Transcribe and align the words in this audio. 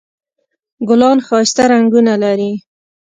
ګلان 0.87 1.17
ښایسته 1.27 1.63
رنګونه 1.71 2.13
لري 2.23 2.51